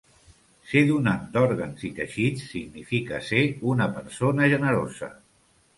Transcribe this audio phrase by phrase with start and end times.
[0.69, 5.17] Ser donant d'òrgans i teixits significa ser una persona generosa.